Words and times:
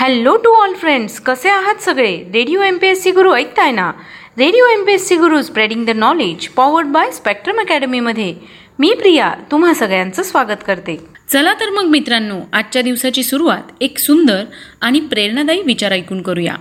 Hello 0.00 0.36
to 0.36 0.50
all 0.50 0.74
friends 0.74 1.20
कसे 1.20 1.48
आहात 1.48 1.74
सगळे? 1.82 2.16
Radio 2.34 2.60
M 2.62 2.76
P 2.78 2.86
S 2.86 3.02
C 3.02 3.10
Guru 3.10 3.32
ऐकताय 3.34 3.70
ना? 3.70 3.90
Radio 4.38 4.66
M 4.66 4.84
P 4.84 4.92
S 4.92 5.08
C 5.08 5.16
Guru 5.16 5.42
spreading 5.42 5.84
the 5.86 5.90
knowledge 5.90 6.48
powered 6.48 6.86
by 6.86 7.10
Spectrum 7.10 7.60
अकॅडमीमध्ये 7.60 8.34
मी 8.78 8.92
प्रिया 8.98 9.34
तुम्हा 9.50 9.74
सगळ्यांचं 9.74 10.22
स्वागत 10.22 10.62
करते. 10.66 10.96
चला 11.32 11.52
तर 11.52 11.70
मग 11.70 11.82
मित्रांनो 11.82 12.38
आजच्या 12.52 12.82
दिवसाची 12.82 13.22
सुरुवात 13.22 13.72
एक 13.80 13.98
सुंदर 13.98 14.44
आणि 14.80 15.00
प्रेरणादायी 15.00 15.62
विचार 15.62 15.92
ऐकून 15.92 16.22
करूया. 16.22 16.54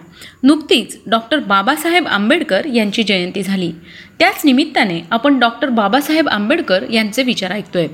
नुकतीच 0.43 0.97
डॉक्टर 1.07 1.39
बाबासाहेब 1.39 2.07
आंबेडकर 2.07 2.65
यांची 2.65 3.03
जयंती 3.03 3.43
झाली. 3.43 3.71
त्याच 4.19 4.41
निमित्ताने 4.45 5.01
आपण 5.11 5.39
डॉक्टर 5.39 5.69
बाबासाहेब 5.69 6.27
आंबेडकर 6.27 6.83
यांचे 6.93 7.23
विचार 7.23 7.51
ऐकतोय. 7.51 7.87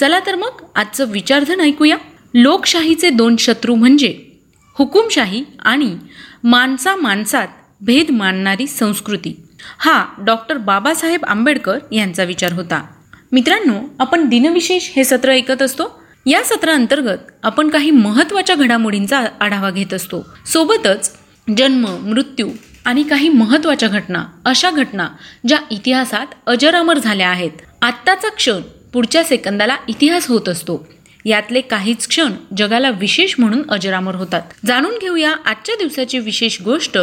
चला 0.00 0.20
तर 0.26 0.34
मग 0.34 0.64
आजचं 0.74 1.10
विचारधन 1.10 1.60
ऐकूया. 1.60 1.96
लोकशाहीचे 2.34 3.10
दोन 3.10 3.36
शत्रू 3.36 3.74
म्हणजे 3.74 4.33
हुकुमशाही 4.78 5.44
आणि 5.60 5.96
माणसा 6.44 6.96
माणसात 6.96 7.48
भेद 7.80 8.10
मानणारी 8.10 8.66
संस्कृती. 8.66 9.42
हा 9.78 10.06
डॉक्टर 10.18 10.56
बाबासाहेब 10.56 11.24
आंबेडकर 11.24 11.78
यांचा 11.92 12.22
विचार 12.22 12.52
होता. 12.52 12.86
मित्रांनो 13.32 13.80
आपण 13.98 14.28
दिनविशेष 14.28 14.90
हे 14.96 15.04
सत्र 15.04 15.30
ऐकत 15.30 15.62
असतो. 15.62 16.04
या 16.26 16.44
सत्रांतर्गत 16.44 17.18
आपण 17.42 17.68
काही 17.68 17.90
महत्त्वाच्या 17.90 18.56
घडामोडींचा 18.56 19.24
आढावा 19.40 19.70
घेत 19.70 19.94
असतो. 19.94 20.26
सोबतच 20.52 21.16
जन्म 21.56 21.86
मृत्यू 22.02 22.50
आणि 22.84 23.02
काही 23.02 23.28
महत्त्वाच्या 23.28 23.88
घटना 23.88 24.24
अशा 24.44 24.70
घटना 24.70 25.08
ज्या 25.48 25.58
इतिहासात 25.70 26.26
अजरामर 26.46 26.98
झाल्या 26.98 27.28
आहेत. 27.28 27.50
आत्ताचा 27.82 28.28
क्षण 28.28 28.60
पुढच्या 28.92 29.24
सेकंदाला 29.24 29.76
इतिहास 29.88 30.26
होत 30.26 30.48
असतो. 30.48 30.88
यातले 31.24 31.60
काहीच 31.60 32.08
क्षण 32.08 32.32
जगाला 32.56 32.90
विशेष 32.90 33.34
म्हणून 33.38 33.62
अजरामर 33.68 34.14
होतात. 34.14 34.42
जाणून 34.66 34.98
घेऊया 35.00 35.34
आजच्या 35.44 35.74
दिवसाची 35.74 36.18
विशेष 36.18 36.62
गोष्ट 36.62 36.98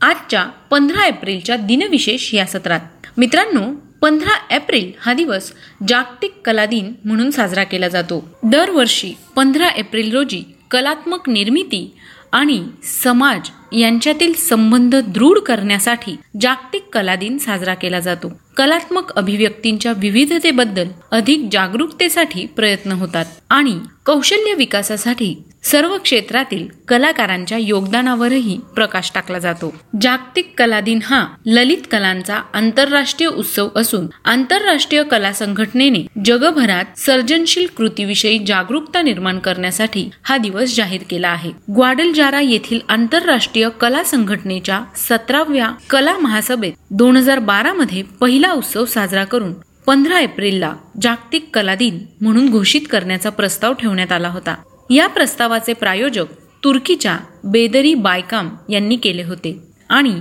आजच्या 0.00 0.44
पंधरा 0.70 1.06
एप्रिलच्या 1.06 1.56
दिनविशेष 1.56 2.34
या 2.34 2.46
सत्रात. 2.46 2.80
मित्रांनो 3.16 3.72
पंधरा 4.00 4.54
एप्रिल 4.54 4.90
हा 5.00 5.12
दिवस 5.12 5.52
जागतिक 5.88 6.32
कला 6.44 6.66
दिन 6.66 6.92
म्हणून 7.04 7.30
साजरा 7.30 7.64
केला 7.64 7.88
जातो. 7.88 8.38
दरवर्षी 8.42 9.12
पंधरा 9.36 9.68
एप्रिल 9.68 10.12
रोजी 10.12 10.42
कलात्मक 10.70 11.28
निर्मिती 11.28 11.96
आणि 12.32 12.64
समाज 13.02 13.50
यांच्यातील 13.72 14.32
संबंध 14.32 14.96
दृढ 14.96 15.38
करण्यासाठी 15.38 16.16
जागतिक 16.40 16.84
कला 16.92 17.14
दिन 17.14 17.38
साजरा 17.38 17.74
केला 17.74 18.00
जातो. 18.00 18.32
कलात्मक 18.56 19.12
अभिव्यक्तींच्या 19.16 19.92
विविधतेबद्दल 19.96 20.88
अधिक 21.10 21.48
जागरूकतेसाठी 21.52 22.46
प्रयत्न 22.46 22.92
होतात 22.92 23.24
आणि 23.50 23.78
कौशल्य 24.06 24.54
विकासासाठी 24.54 25.34
सर्व 25.62 25.96
क्षेत्रातील 25.98 26.66
कलाकारांच्या 26.88 27.58
योगदानावरही 27.58 28.58
प्रकाश 28.74 29.10
टाकला 29.14 29.38
जातो. 29.38 29.72
जागतिक 30.02 30.52
कला 30.58 30.80
दिन 30.80 30.98
हा 31.04 31.26
ललित 31.46 31.86
कलांचा 31.92 32.40
आंतरराष्ट्रीय 32.54 33.28
उत्सव 33.28 33.68
असून 33.76 34.06
आंतरराष्ट्रीय 34.24 35.02
कला 35.02 35.32
संघटनेने 35.32 36.06
जगभरात 36.24 36.98
सर्जनशील 36.98 37.66
कृतीविषयी 37.76 38.38
जागरूकता 38.46 39.02
निर्माण 39.02 39.38
करण्यासाठी 39.38 40.08
हा 40.22 40.36
दिवस 40.36 40.76
जाहीर 40.76 41.02
केला 41.10 41.28
आहे. 41.28 41.50
ग्वाडलजारा 41.76 42.40
येथील 42.40 42.80
आंतरराष्ट्रीय 42.88 43.68
कला 43.80 44.02
संघटनेच्या 44.04 44.80
सतराव्या 44.96 45.70
कला 45.90 46.18
महासभेत 46.18 46.72
दोन 46.90 47.16
हजार 47.16 47.38
बारा 47.38 47.72
मध्ये 47.72 48.02
पहिला 48.20 48.43
उत्सव 48.52 48.84
साजरा 48.84 49.24
करून 49.24 49.52
पंधरा 49.86 50.20
एप्रिलला 50.20 50.74
जागतिक 51.02 51.48
कला 51.54 51.74
दिन 51.74 51.98
म्हणून 52.20 52.50
घोषित 52.50 52.80
करण्याचा 52.90 53.30
प्रस्ताव 53.30 53.72
ठेवण्यात 53.72 54.12
आला 54.12 54.28
होता. 54.28 54.54
या 54.90 55.06
प्रस्तावाचे 55.06 55.72
प्रायोजक 55.72 56.26
तुर्कीच्या 56.64 57.18
बेदरी 57.44 57.94
बायकाम 57.94 58.48
यांनी 58.68 58.96
केले 58.96 59.22
होते 59.22 59.58
आणि 59.88 60.14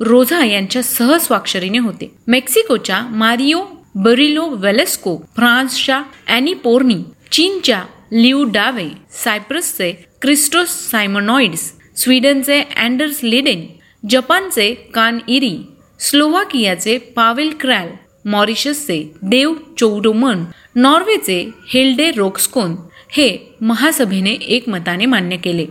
रोझा 0.00 0.44
यांच्या 0.44 0.82
सहस्वाक्षरीने 0.82 1.78
होते. 1.78 2.14
मेक्सिकोच्या 2.26 3.00
मारिओ 3.00 3.60
बरिलो 3.94 4.48
वेलेस्को 4.48 5.16
फ्रान्सच्या 5.36 6.02
अॅनी 6.28 6.54
पोर्नी 6.54 7.02
चीनच्या 7.32 7.82
लिऊ 8.12 8.44
डावे 8.44 8.88
सायप्रसचे 9.24 9.92
क्रिस्टोस 10.22 10.68
सायमनॉइड्स 10.90 11.72
स्वीडनचे 11.96 12.62
अँडर्स 12.76 13.20
लिडेन 13.22 13.66
जपानचे 14.10 14.74
कान 14.94 15.18
इरी 15.28 15.56
स्लोवाकियाचे 16.00 16.96
पावेल 16.98 17.52
क्रॅल 17.60 17.88
मॉरिशसचे 18.24 19.12
देव 19.22 19.52
चौडोमन 19.78 20.44
नॉर्वेचे 20.76 21.50
हेल्डे 21.68 22.10
रोक्सकोन 22.16 22.76
हे 23.10 23.56
महासभेने 23.60 24.30
एकमताने 24.30 25.06
मान्य 25.06 25.36
केले. 25.36 25.66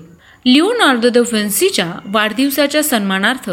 लिओनार्दो 0.45 1.09
द 1.09 1.17
व्हिन्सीच्या 1.17 1.91
वाढदिवसाच्या 2.05 2.83
सन्मानार्थ 2.83 3.49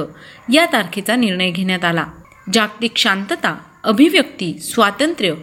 या 0.53 0.67
तारखेचा 0.73 1.17
निर्णय 1.17 1.51
घेण्यात 1.51 1.85
आला. 1.85 2.05
जागतिक 2.53 2.97
शांतता 2.97 3.57
अभिव्यक्ती 3.85 4.53
स्वातंत्र्य 4.61 5.35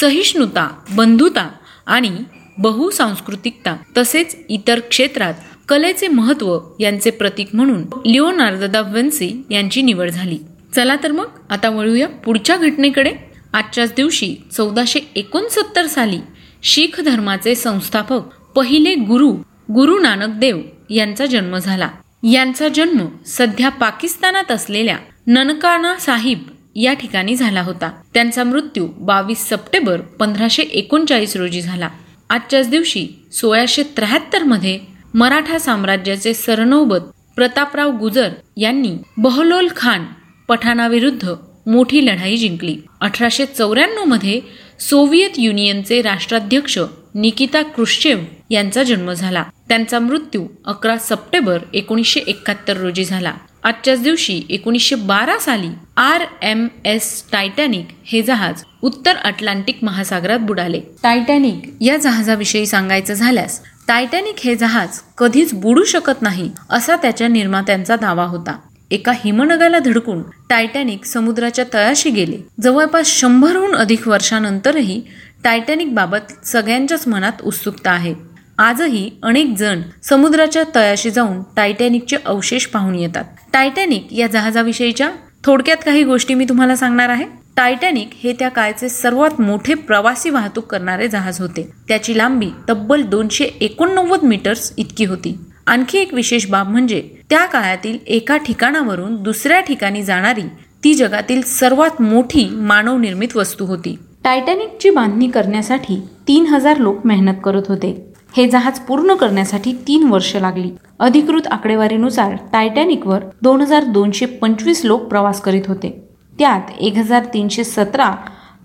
सहिष्णुता 0.00 0.68
बंधुता 0.96 1.48
आणि 1.86 2.10
बहुसांस्कृतिकता 2.58 3.76
तसेच 3.96 4.36
इतर 4.48 4.80
क्षेत्रात 4.80 5.34
कलेचे 5.68 6.08
महत्त्व 6.08 6.58
यांचे 6.80 7.10
प्रतीक 7.10 7.54
म्हणून 7.54 7.82
लिओनार्दो 8.06 8.66
दा 8.66 8.80
व्हिन्सी 8.80 9.32
यांची 9.50 9.82
निवड 9.82 10.10
झाली. 10.10 10.38
चला 10.74 10.96
तर 11.02 11.12
मग 11.12 11.28
आता 11.50 11.68
वळूया 11.68 12.08
पुढच्या 12.08 12.56
घटनेकडे. 12.56 13.12
आजच्याच 13.52 13.92
दिवशी 13.96 14.34
चौदाशे 14.52 15.00
एकोणसत्तर 15.16 15.86
साली 15.86 16.18
शीख 16.62 17.00
धर्माचे 17.00 17.54
संस्थापक 17.54 18.20
पहिले 18.56 18.94
गुरु 18.94 19.32
गुरु 19.74 19.98
नानक 19.98 20.38
देव 20.38 20.60
यांचा 20.90 21.26
जन्म 21.26 21.56
झाला. 21.58 21.88
यांचा 22.32 22.68
जन्म 22.68 23.06
सध्या 23.26 23.68
पाकिस्तानात 23.68 24.50
असलेल्या 24.50 24.96
ननकाना 25.26 25.94
साहिब 25.98 26.38
या 26.76 26.92
ठिकाणी 26.92 27.34
झाला 27.36 27.62
होता. 27.62 27.90
त्यांचा 28.14 28.44
मृत्यू 28.44 28.86
बावीस 28.86 29.48
सप्टेंबर 29.48 30.00
पंधराशे 30.00 30.62
एकोणचाळीस 30.62 31.36
रोजी 31.36 31.60
झाला. 31.60 31.88
आजच्याच 32.30 32.68
दिवशी 32.68 33.06
सोळाशे 33.32 33.82
त्र्याहत्तरमध्ये 33.96 34.78
मराठा 35.14 35.58
साम्राज्याचे 35.58 36.34
सरनौबत 36.34 37.10
प्रतापराव 37.36 37.90
गुजर 37.90 38.28
यांनी 38.56 38.96
बहलोल 39.16 39.68
खान 39.76 40.04
पठाणाविरुद्ध 40.52 41.28
मोठी 41.66 42.04
लढाई 42.06 42.36
जिंकली. 42.36 42.76
अठराशे 43.00 43.44
चौऱ्याण्णवमध्ये 43.46 44.40
सोव्हिएत 44.80 45.38
युनियनचे 45.38 46.00
राष्ट्राध्यक्ष 46.02 46.78
निकिता 47.14 47.62
क्रुश्चेव 47.62 48.18
यांचा 48.50 48.82
जन्म 48.82 49.12
झाला. 49.12 49.44
त्यांचा 49.68 49.98
मृत्यू 49.98 50.46
अकरा 50.64 50.96
सप्टेंबर 50.98 51.58
एकोणीसशे 51.74 52.20
एकाहत्तर 52.20 52.76
रोजी 52.76 53.04
झाला. 53.04 53.32
आजच्याच 53.64 54.02
दिवशी 54.02 54.42
एकोणीसशे 54.50 54.94
बारा 54.94 55.38
साली 55.38 55.68
आर 55.96 56.22
एम 56.42 56.66
एस 56.84 57.24
टायटॅनिक 57.32 57.86
हे 58.04 58.22
जहाज 58.22 58.62
उत्तर 58.82 59.16
अटलांटिक 59.16 59.78
महासागरात 59.82 60.38
बुडाले. 60.38 60.80
टायटॅनिक 61.02 61.62
या 61.80 61.96
जहाजाविषयी 61.96 62.66
सांगायचं 62.66 63.14
झाल्यास 63.14 63.60
टायटॅनिक 63.88 64.34
हे 64.38 64.54
जहाज 64.54 64.98
कधीच 65.18 65.54
बुडू 65.54 65.84
शकत 65.84 66.22
नाही 66.22 66.50
असा 66.70 66.96
त्याच्या 66.96 67.28
निर्मात्यांचा 67.28 67.96
दावा 67.96 68.24
होता. 68.24 68.56
एका 68.92 69.12
हिमनगाला 69.12 69.78
धडकून 69.78 70.22
टायटॅनिक 70.48 71.04
समुद्राच्या 71.04 71.64
तळाशी 71.74 72.10
गेले. 72.10 72.36
जवळपास 72.60 73.06
शंभरहून 73.06 73.74
अधिक 73.74 74.08
वर्षानंतरही 74.08 75.02
टायटॅनिक 75.44 75.94
बाबत 75.94 76.46
सगळ्यांच्याच 76.46 77.08
मनात 77.08 77.32
उत्सुकता 77.42 77.90
आहे. 77.90 78.14
आजही 78.58 79.10
अनेक 79.22 79.54
जण 79.58 79.82
समुद्राच्या 80.02 80.62
तळाशी 80.74 81.10
जाऊन 81.10 81.42
टायटॅनिकचे 81.56 82.16
अवशेष 82.24 82.66
पाहून 82.66 82.94
येतात. 82.94 83.24
टायटॅनिक 83.52 84.06
या 84.10 84.26
जहाजाविषयीच्या 84.26 85.10
थोडक्यात 85.44 85.76
काही 85.84 86.04
गोष्टी 86.04 86.34
मी 86.34 86.44
तुम्हाला 86.44 86.76
सांगणार 86.76 87.08
आहे. 87.08 87.24
टायटॅनिक 87.56 88.10
हे 88.22 88.32
त्या 88.32 88.48
काळचे 88.48 88.88
सर्वात 88.88 89.40
मोठे 89.40 89.74
प्रवासी 89.74 90.30
वाहतूक 90.30 90.66
करणारे 90.66 91.08
जहाज 91.08 91.40
होते. 91.40 91.70
त्याची 91.88 92.18
लांबी 92.18 92.50
तब्बल 92.68 93.02
दोनशे 93.02 93.44
एकोणनव्वद 93.44 94.22
मीटर्स 94.22 94.72
इतकी 94.76 95.04
होती. 95.04 95.38
आणखी 95.66 95.98
एक 95.98 96.14
विशेष 96.14 96.46
बाब 96.46 96.68
म्हणजे 96.68 97.10
त्या 97.32 97.44
काळातील 97.44 97.98
एका 98.06 98.36
ठिकाणावरून 98.36 99.22
दुसऱ्या 99.22 99.60
ठिकाणी 99.60 100.02
जाणारी 100.02 100.42
ती 100.84 100.94
जगातील 100.94 101.42
सर्वात 101.42 102.02
मोठी 102.02 102.48
मानवनिर्मित 102.50 103.36
वस्तू 103.36 103.64
होती. 103.64 103.98
टायटॅनिकची 104.24 104.90
बांधणी 104.90 105.28
करण्यासाठी 105.28 105.96
तीन 106.28 106.46
हजार 106.46 106.76
लोक 106.76 107.06
मेहनत 107.06 107.34
करत 107.44 107.62
होते. 107.68 108.12
हे 108.36 108.48
जहाज 108.48 108.78
पूर्ण 108.78 109.14
करण्यासाठी 109.14 109.72
तीन 109.72 110.06
वर्ष 110.08 110.36
लागली. 110.36 110.70
अधिकृत 110.98 111.46
आकडेवारीनुसार 111.46 112.34
टायटॅनिकवर 112.52 113.24
दोन 113.42 113.60
हजार 113.60 113.84
दोनशे 113.84 114.26
पंचवीस 114.26 114.84
लोक 114.84 115.02
प्रवास 115.02 115.40
करीत 115.40 115.68
होते. 115.68 116.08
त्यात 116.38 116.70
एक 116.80 116.96
हजार 116.96 117.24
तीनशे 117.24 117.64
सतरा 117.64 118.10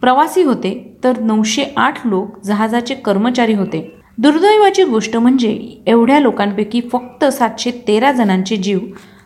प्रवासी 0.02 0.44
होते 0.44 0.98
तर 1.04 1.19
नऊशे 1.19 1.64
आठ 1.78 2.08
लोक 2.08 2.40
जहाजाचे 2.44 2.96
कर्मचारी 2.96 3.54
होते. 3.54 3.96
दुर्दैवाची 4.18 4.84
गोष्ट 4.84 5.16
म्हणजे 5.18 5.50
एवढ्या 5.88 6.19
लोकांपैकी 6.19 6.81
फक्त 6.92 7.25
सातशे 7.25 7.72
तेरा 7.88 8.12
जणांचे 8.12 8.56
जीव 8.58 8.80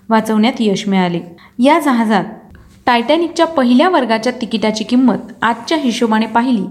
वाचवण्यात 0.09 0.53
यश 0.59 0.87
मिळाले. 0.87 1.19
या 1.59 1.79
जहाजात 1.79 2.23
टायटॅनिकच्या 2.85 3.45
पहिल्या 3.47 3.89
वर्गाच्या 3.89 4.33
तिकिटाची 4.41 4.83
किंमत 4.83 5.31
आजच्या 5.41 5.77
हिशोबाने 5.77 6.25
पाहिली 6.25 6.65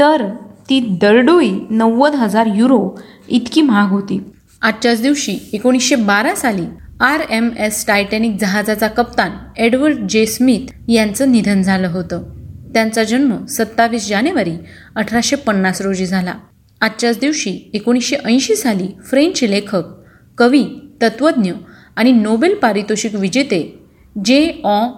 तर 0.00 0.26
ती 0.68 0.80
दरडोई 1.00 1.50
नव्वद 1.70 2.14
हजार 2.14 2.46
युरो 2.54 2.80
इतकी 3.28 3.62
महाग 3.62 3.90
होती. 3.90 4.20
आजच्याच 4.62 5.02
दिवशी 5.02 5.38
एकोणीसशे 5.52 5.94
बारा 5.94 6.34
साली 6.34 6.66
आर 7.00 7.20
एम 7.30 7.48
एस 7.58 7.86
टायटॅनिक 7.86 8.36
जहाजाचा 8.40 8.88
कप्तान 8.88 9.30
एडवर्ड 9.56 10.06
जे 10.08 10.26
स्मिथ 10.26 10.72
यांचं 10.88 11.32
निधन 11.32 11.62
झालं 11.62 11.88
होतं. 11.88 12.22
त्यांचा 12.74 13.04
जन्म 13.04 13.44
सत्तावीस 13.46 14.08
जानेवारी 14.08 14.56
अठराशे 14.96 15.36
पन्नास 15.36 15.80
रोजी 15.82 16.06
झाला. 16.06 16.34
आजच्याच 16.82 17.18
दिवशी 17.18 17.70
एकोणीसशे 17.74 18.16
ऐंशी 18.16 18.56
साली 18.56 18.86
फ्रेंच 19.06 19.42
लेखक 19.42 19.82
कवी 20.38 20.64
तत्त्वज्ञ 21.02 21.52
आणि 21.96 22.12
नोबेल 22.12 22.54
पारितोषिक 22.54 23.14
विजेते 23.14 23.78
जे 24.24 24.60
ऑ. 24.64 24.88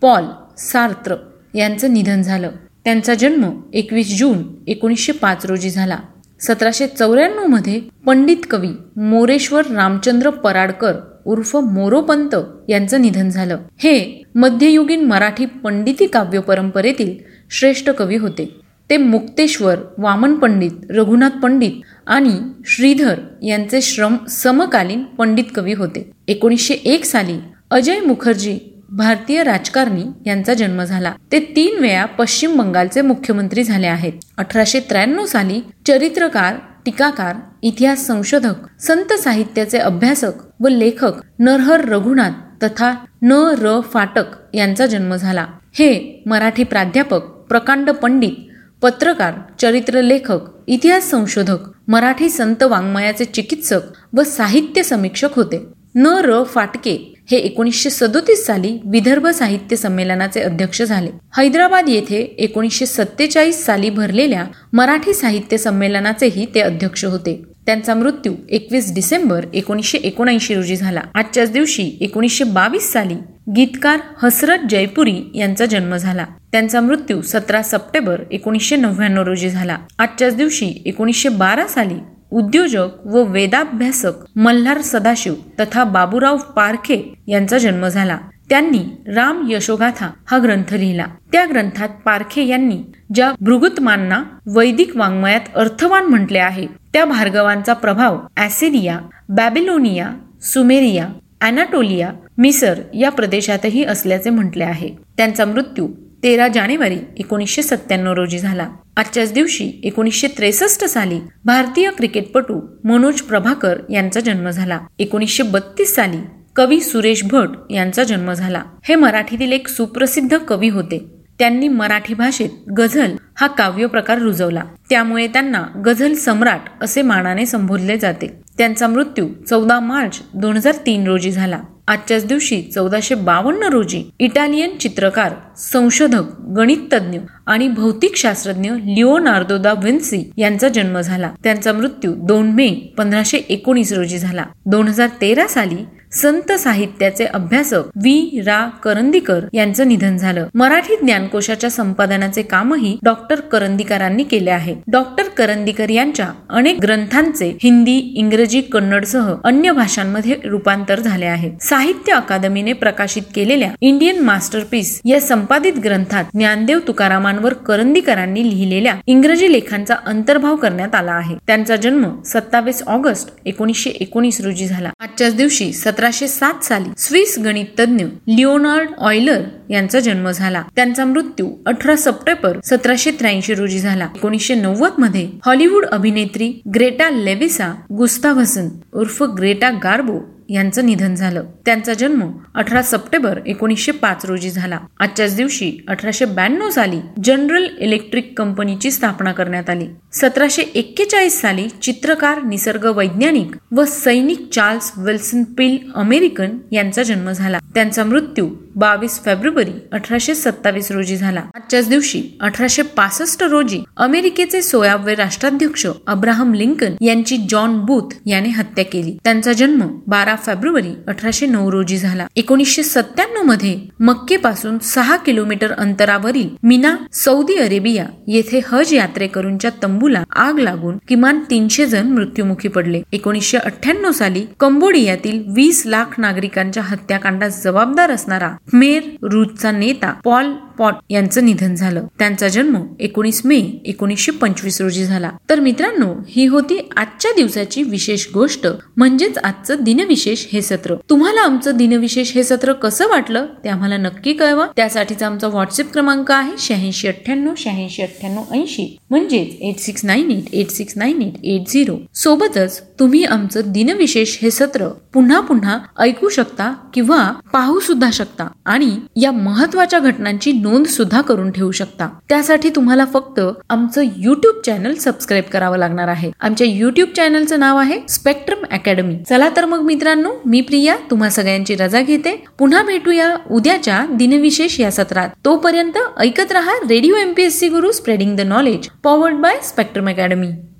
पॉल 0.00 0.24
सार्त्र 0.58 1.14
यांचं 1.54 1.94
निधन 1.94 2.22
झालं. 2.22 2.50
त्यांचा 2.84 3.14
जन्म 3.14 3.60
एकवीस 3.72 4.18
जून 4.18 4.42
एकोणीसशे 4.66 5.12
पाच 5.12 5.46
रोजी 5.46 5.70
झाला. 5.70 5.98
सतराशे 6.40 6.86
चौऱ्याण्णवमध्ये 6.86 7.80
पंडित 8.06 8.36
कवी 8.50 8.70
मोरेश्वर 8.96 9.66
रामचंद्र 9.66 10.30
पराडकर 10.30 10.92
उर्फ 11.24 11.56
मोरोपंत 11.56 12.36
यांचं 12.68 13.02
निधन 13.02 13.28
झालं. 13.28 13.58
हे 13.78 14.22
मध्ययुगीन 14.34 15.04
मराठी 15.04 15.46
पंडिती 15.46 16.06
काव्य 16.06 16.40
परंपरेतील 16.40 17.16
श्रेष्ठ 17.50 17.90
कवी 17.90 18.16
होते. 18.16 18.59
ते 18.90 18.96
मुक्तेश्वर 18.96 19.76
वामन 19.98 20.34
पंडित 20.34 20.90
रघुनाथ 20.90 21.38
पंडित 21.42 21.72
आणि 22.06 22.32
श्रीधर 22.66 23.20
यांचे 23.42 23.80
श्रम 23.80 24.16
समकालीन 24.26 25.04
पंडित 25.04 25.44
कवी 25.54 25.72
होते. 25.72 26.10
एकोणीसशे 26.28 26.74
एक 26.74 27.04
साली 27.04 27.38
अजय 27.70 28.00
मुखर्जी 28.00 28.58
भारतीय 28.90 29.42
राजकारणी 29.42 30.02
यांचा 30.26 30.54
जन्म 30.54 30.82
झाला. 30.84 31.12
ते 31.32 31.38
तीन 31.56 31.78
वेळा 31.78 32.04
पश्चिम 32.04 32.56
बंगालचे 32.56 33.02
मुख्यमंत्री 33.02 33.64
झाले 33.64 33.86
आहेत. 33.86 34.12
अठराशे 34.36 34.80
त्र्याण्णव 34.80 35.26
साली 35.26 35.60
चरित्रकार 35.86 36.56
टीकाकार 36.84 37.36
इतिहास 37.62 38.06
संशोधक 38.06 38.80
संत 38.80 39.12
साहित्याचे 39.12 39.78
अभ्यासक 39.78 40.32
व 40.60 40.68
लेखक 40.68 41.12
नरहर 41.38 41.84
रघुनाथ 41.84 42.64
तथा 42.64 42.94
न 43.22 43.32
र 43.58 43.80
फाटक 43.80 44.54
यांचा 44.54 44.86
जन्म 44.86 45.16
झाला. 45.16 45.46
हे 45.74 46.22
मराठी 46.26 46.64
प्राध्यापक 46.64 47.22
प्रकांड 47.48 47.90
पंडित 47.90 48.49
पत्रकार 48.82 49.34
चरित्र 49.60 50.02
लेखक 50.02 50.64
इतिहास 50.68 51.10
संशोधक 51.10 51.64
मराठी 51.88 52.28
संत 52.28 52.62
वाङ्मयाचे 52.62 53.24
चिकित्सक 53.24 53.80
व 54.16 54.22
साहित्य 54.22 54.82
समीक्षक 54.82 55.34
होते. 55.36 55.58
न 55.94 56.06
र 56.24 56.42
फाटके 56.44 56.92
हे 57.30 57.36
एकोणीसशे 57.36 57.90
सदोतीस 57.90 58.46
साली 58.46 58.78
विदर्भ 58.86 59.26
साहित्य 59.26 59.76
संमेलनाचे 59.76 60.40
अध्यक्ष 60.40 60.82
झाले. 60.82 61.10
हैदराबाद 61.36 61.88
येथे 61.88 62.22
एकोणीसशे 62.38 62.86
सत्तेचाळीस 62.86 63.64
साली 63.66 63.90
भरलेल्या 63.90 64.44
मराठी 64.72 65.14
साहित्य 65.14 65.58
संमेलनाचेही 65.58 66.46
ते 66.54 66.60
अध्यक्ष 66.60 67.04
होते. 67.04 67.42
त्यांचा 67.66 67.94
मृत्यू 67.94 68.32
एकवीस 68.48 68.94
डिसेंबर 68.94 69.46
एकोणीसशे 69.54 69.98
एकोणऐंशी 69.98 70.54
रोजी 70.54 70.76
झाला. 70.76 71.00
आजच्याच 71.14 71.52
दिवशी 71.52 71.98
एकोणीसशे 72.00 72.44
बावीस 72.44 72.92
साली 72.92 73.14
गीतकार 73.56 74.00
हसरत 74.22 74.58
जयपुरी 74.70 75.22
यांचा 75.34 75.66
जन्म 75.66 75.96
झाला. 75.96 76.24
त्यांचा 76.52 76.80
मृत्यू 76.80 77.22
सतरा 77.22 77.62
सप्टेंबर 77.62 78.20
एकोणीसशे 78.30 78.76
नव्याण्णव 78.76 79.22
रोजी 79.22 79.50
झाला. 79.50 79.78
आजच्याच 79.98 80.36
दिवशी 80.36 80.82
एकोणीसशे 80.84 81.28
बारा 81.28 81.66
साली 81.66 81.94
उद्योजक 82.32 82.88
व 83.06 83.22
वेदाभ्यासक 83.22 84.12
मल्हार 84.36 84.80
सदाशिव 84.80 85.34
तथा 85.60 85.84
बाबूराव 85.84 86.36
पारखे 86.36 87.14
यांचा 87.28 87.58
जन्म 87.58 87.88
झाला. 87.88 88.18
त्यांनी 88.50 89.12
राम 89.14 89.46
यशोगाथा 89.50 90.10
हा 90.26 90.38
ग्रंथ 90.42 90.74
लिहिला. 90.74 91.06
त्या 91.32 91.46
ग्रंथात 91.46 91.88
पारखे 92.04 92.46
यांनी 92.46 92.78
ज्या 93.14 93.32
भृगुतमांना 93.40 94.22
वैदिक 94.46 94.96
वाङ्मयात 94.96 95.56
अर्थवान 95.56 96.04
म्हटले 96.04 96.38
आहे 96.38 96.66
त्या 96.92 97.04
भार्गवांचा 97.04 97.72
प्रभाव 97.72 98.18
ऍसिडिया 98.36 99.00
बॅबिलोनिया 99.28 100.10
सुमेरिया 100.42 101.08
अॅनाटोलिया 101.40 102.12
मिसर 102.38 102.80
या 102.94 103.10
प्रदेशातही 103.10 103.84
असल्याचे 103.84 104.30
म्हटले 104.30 104.64
आहे. 104.64 104.88
त्यांचा 105.16 105.44
मृत्यू 105.44 105.88
तेरा 106.22 106.48
जानेवारी 106.48 106.98
एकोणीसशे 107.18 107.62
सत्त्याण्णव 107.62 108.12
रोजी 108.12 108.38
झाला. 108.38 108.68
आजच्याच 108.96 109.32
दिवशी 109.32 109.80
एकोणीसशे 109.84 110.26
त्रेसष्ट 110.38 110.84
साली 110.84 111.20
भारतीय 111.44 111.90
क्रिकेटपटू 111.90 112.60
मनोज 112.84 113.20
प्रभाकर 113.20 113.78
यांचा 113.90 114.20
जन्म 114.20 114.50
झाला. 114.50 114.80
एकोणीसशे 114.98 115.42
बत्तीस 115.42 115.94
साली 115.94 116.18
कवी 116.56 116.80
सुरेश 116.80 117.24
भट 117.24 117.48
यांचा 117.70 118.04
जन्म 118.04 118.32
झाला. 118.32 118.62
हे 118.84 118.94
मराठीतील 118.94 119.52
एक 119.52 119.68
सुप्रसिद्ध 119.68 120.36
कवी 120.36 120.68
होते. 120.68 121.06
त्यांनी 121.38 121.68
मराठी 121.68 122.14
भाषेत 122.14 122.70
गझल 122.78 123.12
हा 123.36 123.46
काव्य 123.46 123.86
प्रकार 123.86 124.18
रुजवला. 124.18 124.62
त्यामुळे 124.90 125.26
त्यांना 125.26 125.64
गझल 125.86 126.14
सम्राट 126.14 126.60
असे 126.80 127.02
मानाने 127.02 127.46
संबोधले 127.46 127.96
जाते. 127.98 128.40
त्यांचा 128.58 128.88
मृत्यू 128.88 129.28
चौदा 129.50 129.80
मार्च 129.80 130.22
दोन 130.34 130.56
हजार 130.56 130.74
तीन 130.86 131.06
रोजी 131.06 131.30
झाला. 131.30 131.60
आजच्याच 131.88 132.26
दिवशी 132.26 132.62
चौदाशे 132.62 133.14
बावन्न 133.14 133.62
रोजी 133.62 134.02
इटालियन 134.18 134.76
चित्रकार 134.76 135.32
संशोधक 135.56 136.40
गणिततज्ञ 136.40 137.18
आणि 137.46 137.68
भौतिक 137.68 138.16
शास्त्रज्ञ 138.16 138.70
लिओनार्दो 138.70 139.58
दा 139.58 139.72
विन्सी 139.72 140.30
यांचा 140.36 140.68
जन्म 140.68 141.00
झाला. 141.00 141.30
त्यांचा 141.44 141.72
मृत्यू 141.72 142.14
दोन 142.14 142.50
मे 142.50 142.68
पंधराशे 142.98 143.38
एकोणीस 143.38 143.92
रोजी 143.92 144.18
झाला. 144.18 144.44
दोन 144.66 144.88
हजार 144.88 145.08
तेरा 145.20 145.46
साली 145.46 145.76
संत 146.12 146.52
साहित्याचे 146.52 147.24
अभ्यासक 147.24 147.82
वी. 147.96 148.40
रा. 148.46 148.68
करंदीकर 148.82 149.40
यांचं 149.52 149.88
निधन 149.88 150.16
झालं. 150.16 150.46
मराठी 150.54 150.96
ज्ञानकोशाच्या 151.02 151.70
संपादनाचे 151.70 152.42
कामही 152.42 152.98
डॉक्टर 153.02 153.40
करंदीकरांनी 153.40 154.22
केले 154.22 154.50
आहे. 154.50 154.74
डॉक्टर 154.86 155.22
करंदीकर 155.28 155.90
यांच्या 155.90 156.28
अनेक 156.50 156.80
ग्रंथांचे 156.82 157.56
हिंदी 157.62 157.98
इंग्रजी 157.98 158.60
कन्नड 158.60 159.04
सह 159.04 159.34
अन्य 159.44 159.72
भाषांमध्ये 159.72 160.36
रूपांतर 160.44 161.00
झाले 161.00 161.26
आहे. 161.26 161.50
साहित्य 161.60 162.12
अकादमीने 162.12 162.72
प्रकाशित 162.72 163.22
केलेल्या 163.34 163.70
इंडियन 163.80 164.20
मास्टरपीस 164.20 165.00
या 165.04 165.20
संपादित 165.20 165.72
ग्रंथात 165.84 166.24
ज्ञानदेव 166.34 166.78
तुकारामांवर 166.88 167.52
करंदीकरांनी 167.52 168.50
लिहिलेल्या 168.50 168.94
इंग्रजी 169.06 169.52
लेखांचा 169.52 169.94
अंतर्भाव 170.06 170.56
करण्यात 170.56 170.94
आला 170.94 171.12
आहे. 171.12 171.36
त्यांचा 171.46 171.76
जन्म 171.76 172.22
सत्तावीस 172.22 172.82
ऑगस्ट 172.86 173.34
एकोणीसशे 173.46 173.90
एकोणीस 173.90 174.40
रोजी 174.40 174.66
झाला. 174.66 174.90
आजच्याच 175.00 175.36
दिवशी 175.36 175.72
सतराशे 176.00 176.28
सात 176.28 176.64
साली 176.64 176.88
स्विस 176.98 177.38
गणिततज्ञ 177.44 178.04
लिओनार्ड 178.28 178.88
ऑयलर 178.98 179.40
यांचा 179.70 180.00
जन्म 180.00 180.30
झाला. 180.30 180.62
त्यांचा 180.76 181.04
मृत्यू 181.04 181.50
अठरा 181.66 181.96
सप्टेंबर 181.96 182.60
सतराशे 182.64 183.10
त्र्याऐंशी 183.10 183.54
रोजी 183.54 183.78
झाला. 183.78 184.08
एकोणीसशे 184.14 184.54
नव्वदमध्ये 184.54 185.28
हॉलिवूड 185.44 185.84
अभिनेत्री 185.84 186.52
ग्रेटा 186.74 187.10
लेविसा 187.10 187.72
गुस्ताव्हसन 187.92 188.68
उर्फ 188.94 189.22
ग्रेटा 189.22 189.70
गार्बो 189.70 190.18
यांचं 190.48 190.86
निधन 190.86 191.14
झालं. 191.14 191.42
त्यांचा 191.66 191.94
जन्म 191.94 192.20
अठरा 192.54 192.82
सप्टेंबर 192.82 193.38
एकोणीसशे 193.46 193.92
पाच 193.92 194.24
रोजी 194.24 194.50
झाला. 194.50 194.78
आजच्याच 195.00 195.36
दिवशी 195.36 195.72
अठराशे 195.88 196.24
ब्याण्णव 196.24 196.70
साली 196.70 197.00
जनरल 197.24 197.66
इलेक्ट्रिक 197.78 198.32
कंपनीची 198.38 198.90
स्थापना 198.90 199.32
करण्यात 199.32 199.70
आली. 199.70 199.86
सतराशे 200.12 200.62
एक्केचाळीस 200.62 201.40
साली 201.40 201.68
चित्रकार 201.82 202.42
निसर्ग 202.42 202.86
वैज्ञानिक 202.96 203.50
व 203.70 203.84
सैनिक 203.84 204.48
चार्ल्स 204.52 204.92
विल्सन 204.96 205.42
पिल 205.58 205.76
अमेरिकन 205.94 206.56
यांचा 206.72 207.02
जन्म 207.02 207.30
झाला. 207.30 207.58
त्यांचा 207.74 208.04
मृत्यू 208.04 208.48
बावीस 208.76 209.20
फेब्रुवारी 209.24 209.70
अठराशे 209.92 210.34
सत्तावीस 210.34 210.90
रोजी 210.92 211.16
झाला. 211.16 211.40
आजच्याच 211.54 211.88
दिवशी 211.88 212.22
अठराशे 212.40 212.82
पासष्ट 212.82 213.42
रोजी 213.42 213.80
अमेरिकेचे 213.96 214.62
सोळावे 214.62 215.14
राष्ट्राध्यक्ष 215.14 215.86
अब्राहम 216.06 216.54
लिंकन 216.54 216.94
यांची 217.00 217.36
जॉन 217.50 217.78
बूथ 217.78 218.14
याने 218.26 218.48
हत्या 218.48 218.84
केली. 218.84 219.16
त्यांचा 219.24 219.52
जन्म 219.52 219.86
बारा 220.06 220.34
फेब्रुवारी 220.46 220.92
अठराशे 221.08 221.46
नऊ 221.46 221.70
रोजी 221.70 221.98
झाला. 221.98 222.26
एकोणीसशे 222.36 222.82
सत्त्याण्णवमध्ये 222.82 223.76
मक्केपासून 224.00 224.78
सहा 224.78 225.16
किलोमीटर 225.16 225.72
अंतरावरील 225.72 226.48
मिना 226.62 226.94
सौदी 227.12 227.56
अरेबिया 227.56 228.06
येथे 228.28 228.60
हज 228.66 228.94
यात्रेकरूंच्या 228.94 229.70
तंबूला 230.00 230.22
आग 230.32 230.58
लागून 230.58 230.96
किमान 231.08 231.38
तीनशे 231.50 231.86
जण 231.86 232.06
मृत्युमुखी 232.06 232.68
पडले. 232.68 233.00
एकोणीसशे 233.12 233.58
अठ्ठ्याण्णव 233.58 234.10
साली 234.10 234.44
कंबोडियातील 234.60 235.42
वीस 235.48 235.82
लाख 235.86 236.18
नागरिकांच्या 236.18 236.82
हत्याकांडास 236.82 237.62
जबाबदार 237.64 238.10
असणारा 238.10 238.50
मेर 238.72 239.02
रूटचा 239.22 239.70
नेता 239.70 240.12
पॉल 240.24 240.52
पॉट 240.78 240.94
यांचं 241.10 241.44
निधन 241.44 241.74
झालं. 241.74 242.06
त्यांचा 242.18 242.48
जन्म 242.48 242.76
एकोणीस 243.00 243.40
मे 243.44 243.58
एकोणीसशे 243.84 244.32
पंचवीस 244.32 244.80
रोजी 244.80 245.04
झाला. 245.04 245.30
तर 245.50 245.60
मित्रांनो 245.60 246.14
ही 246.28 246.46
होती 246.46 246.78
आजच्या 246.96 247.30
दिवसाची 247.36 247.82
विशेष 247.82 248.26
गोष्ट 248.34 248.66
म्हणजेच 248.96 249.38
आजचं 249.38 249.76
दिनविशेष 249.80 250.46
हे 250.52 250.62
सत्र. 250.62 250.94
तुम्हाला 251.10 251.40
आमचं 251.40 251.76
दिनविशेष 251.76 252.32
हे 252.34 252.44
सत्र 252.44 252.72
कसं 252.72 253.08
वाटलं 253.08 253.46
ते 253.64 253.68
आम्हाला 253.68 253.96
नक्की 253.96 254.32
कळवा. 254.32 254.66
त्यासाठीचा 254.76 255.26
आमचा 255.26 255.48
व्हॉट्सअप 255.48 255.92
क्रमांक 255.92 256.30
आहे 256.30 256.52
शहाऐंशी 256.58 257.08
अठ्ठ्याण्णव 257.08 257.52
शहाऐंशी 257.56 258.02
अठ्ठ्याण्णव 258.02 258.42
ऐंशी. 258.52 258.96
म्हणजेच 259.10 259.60
eight 259.60 259.78
six 259.90 260.04
nine 260.04 260.30
eight 260.30 260.54
eight 260.54 260.70
six 260.70 260.92
nine 260.96 261.22
eight 261.22 261.44
eight 261.44 261.68
zero. 261.68 261.94
सोबतच 262.14 262.82
तुम्ही 263.00 263.24
आमचं 263.24 263.60
दिनविशेष 263.66 264.36
हे 264.42 264.50
सत्र 264.50 264.88
पुन्हा 265.14 265.40
पुन्हा 265.40 265.78
ऐकू 265.98 266.28
शकता 266.28 266.74
किंवा 266.94 267.32
पाहू 267.52 267.78
सुद्धा 267.80 268.10
शकता 268.12 268.48
आणि 268.64 268.90
या 269.16 269.30
महत्त्वाच्या 269.32 269.98
घटनांची 269.98 270.52
नोंद 270.52 270.86
सुद्धा 270.86 271.20
करून 271.20 271.50
ठेवू 271.50 271.70
शकता. 271.70 272.08
त्यासाठी 272.28 272.70
तुम्हाला 272.70 273.04
फक्त 273.04 273.40
आमचं 273.70 274.02
युट्यूब 274.16 274.54
चॅनल 274.66 274.94
सबस्क्राईब 274.94 275.44
करावं 275.52 275.76
लागणार 275.76 276.08
आहे. 276.08 276.30
आमच्या 276.40 276.66
युट्यूब 276.66 277.08
चॅनलचं 277.16 277.60
नाव 277.60 277.76
आहे 277.76 278.00
स्पेक्ट्रम 278.08 278.64
अकॅडमी 278.70 279.16
चला 279.28 279.48
तर 279.56 279.64
मग 279.64 279.80
मित्रांनो 279.80 280.30
मी 280.46 280.60
प्रिया 280.60 280.96
तुम्हा 281.10 281.30
सगळ्यांची 281.30 281.74
रजा 281.74 282.00
घेते. 282.00 282.44
पुन्हा 282.58 282.82
भेटूया 282.82 283.36
उद्याच्या 283.50 284.06
दिनविशेष 284.12 284.80
या 284.80 284.90
सत्रात. 284.90 285.28
तोपर्यंत 285.44 285.98
ऐकत 286.18 286.52
रहा 286.52 286.72
radio 286.88 287.14
MPSC 287.14 287.68
Guru 287.68 287.92
spreading 287.92 288.36
the 288.36 288.40
knowledge 288.40 288.88
powered 289.02 289.34
by 289.34 289.58
Spectrum 289.80 290.08
academy 290.08 290.48